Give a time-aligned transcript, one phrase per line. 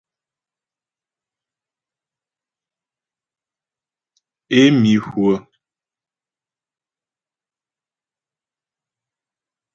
[4.57, 5.33] Ě mi hwə̂.